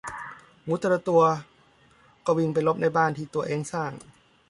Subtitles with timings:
[0.63, 1.23] หมูแต่ละตัว
[2.25, 3.91] ก็วิ่งไปหลบในบ้านที่ตัวเองสร้าง